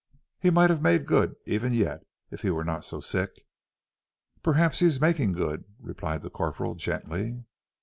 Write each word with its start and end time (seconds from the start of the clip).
"He 0.39 0.49
might 0.49 0.71
have 0.71 0.81
made 0.81 1.05
good, 1.05 1.35
even 1.45 1.73
yet, 1.73 2.07
if 2.31 2.41
he 2.41 2.49
were 2.49 2.63
not 2.63 2.83
so 2.83 3.01
sick." 3.01 3.45
"Perhaps 4.41 4.79
he 4.79 4.87
is 4.87 4.99
making 4.99 5.33
good," 5.33 5.63
replied 5.79 6.23
the 6.23 6.31
corporal 6.31 6.73
gently. 6.73 7.43